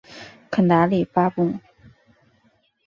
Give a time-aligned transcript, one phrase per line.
[0.49, 1.53] 肯达里分布。